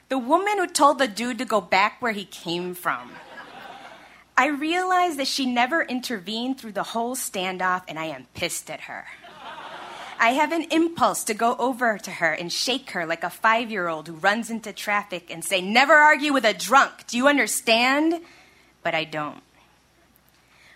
The 0.10 0.18
woman 0.18 0.58
who 0.58 0.68
told 0.68 1.00
the 1.00 1.08
dude 1.08 1.38
to 1.38 1.46
go 1.46 1.62
back 1.62 2.02
where 2.02 2.14
he 2.14 2.26
came 2.26 2.74
from. 2.74 3.12
I 4.36 4.48
realize 4.48 5.18
that 5.18 5.28
she 5.28 5.46
never 5.46 5.84
intervened 5.84 6.58
through 6.60 6.72
the 6.72 6.84
whole 6.84 7.16
standoff, 7.16 7.84
and 7.88 8.00
I 8.00 8.06
am 8.06 8.28
pissed 8.34 8.72
at 8.72 8.82
her. 8.82 9.06
I 10.20 10.32
have 10.32 10.52
an 10.52 10.68
impulse 10.70 11.24
to 11.26 11.34
go 11.34 11.56
over 11.58 11.98
to 11.98 12.12
her 12.12 12.34
and 12.34 12.52
shake 12.52 12.92
her 12.92 13.06
like 13.06 13.24
a 13.24 13.30
five 13.30 13.72
year 13.72 13.88
old 13.88 14.08
who 14.08 14.16
runs 14.16 14.50
into 14.50 14.74
traffic 14.74 15.32
and 15.32 15.44
say, 15.44 15.62
Never 15.62 15.94
argue 15.94 16.34
with 16.34 16.46
a 16.46 16.54
drunk. 16.54 17.08
Do 17.08 17.18
you 17.18 17.28
understand? 17.28 18.22
but 18.84 18.96
I 18.96 19.04
don't. 19.04 19.44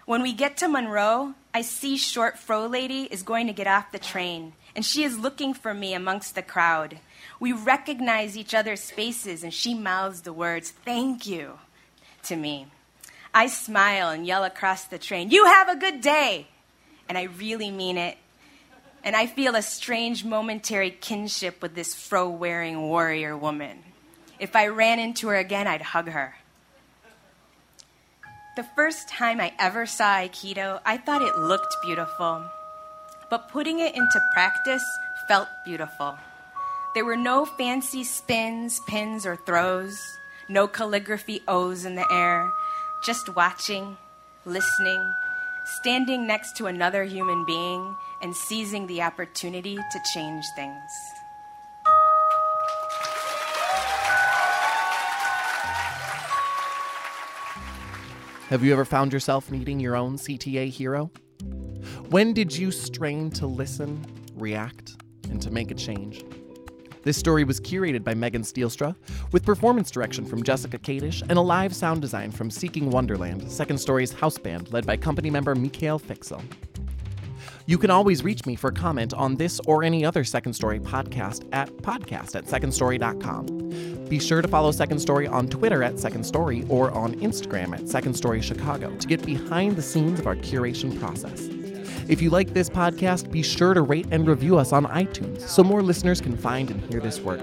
When 0.06 0.22
we 0.22 0.34
get 0.34 0.58
to 0.58 0.68
Monroe, 0.68 1.34
I 1.54 1.62
see 1.62 1.98
Short 1.98 2.38
Fro 2.38 2.68
Lady 2.68 3.04
is 3.04 3.24
going 3.24 3.48
to 3.48 3.54
get 3.54 3.68
off 3.68 3.92
the 3.92 4.00
train, 4.00 4.54
and 4.76 4.86
she 4.86 5.04
is 5.04 5.18
looking 5.18 5.54
for 5.54 5.74
me 5.74 5.94
amongst 5.94 6.36
the 6.36 6.42
crowd. 6.42 7.00
We 7.40 7.54
recognize 7.54 8.38
each 8.38 8.54
other's 8.54 8.92
faces, 8.92 9.44
and 9.44 9.54
she 9.54 9.74
mouths 9.74 10.22
the 10.22 10.34
words, 10.34 10.72
Thank 10.72 11.26
you, 11.26 11.60
to 12.24 12.36
me. 12.36 12.68
I 13.34 13.48
smile 13.48 14.10
and 14.10 14.28
yell 14.28 14.44
across 14.44 14.84
the 14.84 15.00
train, 15.00 15.32
You 15.32 15.46
have 15.46 15.70
a 15.70 15.76
good 15.76 16.02
day! 16.02 16.48
And 17.08 17.18
I 17.18 17.24
really 17.24 17.72
mean 17.72 17.98
it. 17.98 18.18
And 19.04 19.16
I 19.16 19.28
feel 19.28 19.56
a 19.56 19.62
strange 19.62 20.24
momentary 20.24 20.92
kinship 20.92 21.62
with 21.62 21.76
this 21.76 21.94
fro 21.94 22.30
wearing 22.30 22.82
warrior 22.82 23.36
woman. 23.36 23.84
If 24.40 24.56
I 24.56 24.68
ran 24.68 25.00
into 25.00 25.28
her 25.28 25.36
again, 25.36 25.68
I'd 25.68 25.82
hug 25.82 26.10
her. 26.10 26.36
The 28.56 28.66
first 28.76 29.10
time 29.10 29.42
I 29.42 29.52
ever 29.60 29.86
saw 29.86 30.18
Aikido, 30.18 30.80
I 30.86 30.98
thought 30.98 31.22
it 31.22 31.38
looked 31.38 31.76
beautiful. 31.84 32.46
But 33.30 33.50
putting 33.50 33.80
it 33.80 33.96
into 33.96 34.22
practice 34.34 34.84
felt 35.28 35.48
beautiful. 35.66 36.18
There 36.94 37.04
were 37.04 37.18
no 37.18 37.46
fancy 37.46 38.04
spins, 38.04 38.80
pins, 38.88 39.26
or 39.26 39.36
throws, 39.36 39.98
no 40.48 40.68
calligraphy 40.68 41.42
O's 41.48 41.84
in 41.86 41.96
the 41.96 42.06
air, 42.12 42.52
just 43.04 43.36
watching, 43.36 43.98
listening, 44.46 45.14
standing 45.66 46.28
next 46.28 46.56
to 46.58 46.68
another 46.68 47.04
human 47.04 47.46
being, 47.46 47.96
and 48.22 48.36
seizing 48.36 48.88
the 48.88 49.02
opportunity 49.02 49.76
to 49.76 50.00
change 50.14 50.44
things. 50.56 50.92
Have 58.50 58.64
you 58.64 58.72
ever 58.72 58.86
found 58.86 59.12
yourself 59.12 59.50
needing 59.50 59.80
your 59.80 59.96
own 59.96 60.18
CTA 60.18 60.70
hero? 60.70 61.10
When 62.10 62.34
did 62.34 62.56
you 62.56 62.72
strain 62.72 63.32
to 63.32 63.48
listen, 63.48 64.06
react, 64.36 64.92
and 65.30 65.42
to 65.42 65.50
make 65.50 65.72
a 65.72 65.76
change? 65.76 66.24
This 67.04 67.18
story 67.18 67.44
was 67.44 67.60
curated 67.60 68.04
by 68.04 68.14
Megan 68.14 68.44
Stielstra, 68.44 68.96
with 69.34 69.46
performance 69.46 69.92
direction 69.92 70.26
from 70.26 70.42
Jessica 70.42 70.80
Kadish 70.80 71.22
and 71.28 71.38
a 71.38 71.42
live 71.42 71.76
sound 71.76 72.02
design 72.02 72.32
from 72.32 72.50
Seeking 72.50 72.90
Wonderland, 72.90 73.52
Second 73.52 73.78
Story's 73.78 74.14
house 74.14 74.38
band 74.38 74.72
led 74.72 74.86
by 74.86 74.96
company 74.96 75.30
member 75.30 75.54
Mikhail 75.54 76.00
Fiksel. 76.00 76.42
You 77.66 77.78
can 77.78 77.90
always 77.90 78.24
reach 78.24 78.46
me 78.46 78.56
for 78.56 78.72
comment 78.72 79.14
on 79.14 79.36
this 79.36 79.60
or 79.68 79.84
any 79.84 80.06
other 80.06 80.24
Second 80.24 80.54
Story 80.54 80.80
podcast 80.80 81.48
at 81.52 81.70
podcast 81.78 82.36
at 82.36 82.46
secondstory.com. 82.46 84.06
Be 84.08 84.20
sure 84.20 84.42
to 84.42 84.48
follow 84.48 84.72
Second 84.72 85.00
Story 85.00 85.28
on 85.28 85.48
Twitter 85.48 85.84
at 85.84 86.00
Second 86.00 86.26
Story 86.26 86.66
or 86.70 86.92
on 86.92 87.16
Instagram 87.16 87.78
at 87.78 87.90
Second 87.90 88.14
Story 88.14 88.42
Chicago 88.42 88.96
to 88.96 89.08
get 89.08 89.26
behind 89.26 89.76
the 89.76 89.82
scenes 89.82 90.20
of 90.20 90.28
our 90.28 90.36
curation 90.36 90.98
process. 91.00 91.50
If 92.10 92.22
you 92.22 92.30
like 92.30 92.54
this 92.54 92.70
podcast, 92.70 93.32
be 93.32 93.42
sure 93.42 93.74
to 93.74 93.82
rate 93.82 94.08
and 94.12 94.28
review 94.28 94.58
us 94.58 94.74
on 94.74 94.86
iTunes 94.88 95.40
so 95.42 95.64
more 95.64 95.82
listeners 95.82 96.20
can 96.20 96.36
find 96.36 96.70
and 96.70 96.82
hear 96.92 97.00
this 97.00 97.22
work. 97.22 97.40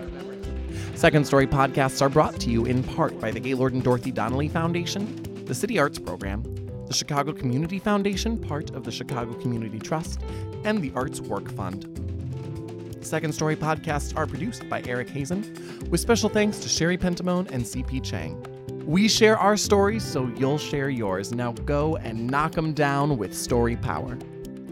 Second 0.95 1.27
Story 1.27 1.47
podcasts 1.47 2.03
are 2.03 2.11
brought 2.11 2.39
to 2.41 2.51
you 2.51 2.67
in 2.67 2.83
part 2.83 3.19
by 3.19 3.31
the 3.31 3.41
Gaylord 3.41 3.73
and 3.73 3.83
Dorothy 3.83 4.11
Donnelley 4.11 4.49
Foundation, 4.49 5.45
the 5.47 5.55
City 5.55 5.79
Arts 5.79 5.99
Program, 5.99 6.43
the 6.87 6.93
Chicago 6.93 7.33
Community 7.33 7.79
Foundation, 7.79 8.37
part 8.37 8.71
of 8.73 8.85
the 8.85 8.93
Chicago 8.93 9.33
Community 9.33 9.79
Trust, 9.79 10.21
and 10.65 10.83
the 10.83 10.93
Arts 10.95 11.23
Work 11.23 11.51
Fund. 11.53 11.87
Second 13.01 13.33
Story 13.33 13.57
podcasts 13.57 14.15
are 14.15 14.27
produced 14.27 14.69
by 14.69 14.83
Eric 14.83 15.09
Hazen, 15.09 15.89
with 15.89 16.01
special 16.01 16.29
thanks 16.29 16.59
to 16.59 16.69
Sherry 16.69 16.99
Pentamone 16.99 17.51
and 17.51 17.65
CP 17.65 18.05
Chang. 18.05 18.45
We 18.85 19.09
share 19.09 19.39
our 19.39 19.57
stories, 19.57 20.05
so 20.05 20.31
you'll 20.37 20.59
share 20.59 20.91
yours. 20.91 21.33
Now 21.33 21.53
go 21.53 21.97
and 21.97 22.27
knock 22.27 22.53
them 22.53 22.75
down 22.75 23.17
with 23.17 23.35
story 23.35 23.77
power. 23.77 24.19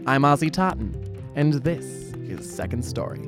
I'm 0.05 0.23
Ozzy 0.23 0.49
Totten, 0.51 0.95
and 1.35 1.53
this 1.55 2.13
is 2.27 2.49
Second 2.49 2.83
Story. 2.83 3.27